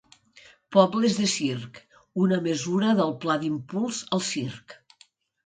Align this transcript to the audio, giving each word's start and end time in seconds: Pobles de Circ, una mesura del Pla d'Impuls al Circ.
Pobles 0.75 1.17
de 1.19 1.27
Circ, 1.33 1.77
una 2.23 2.41
mesura 2.47 2.95
del 3.01 3.15
Pla 3.27 3.37
d'Impuls 3.45 4.01
al 4.19 4.27
Circ. 4.31 4.77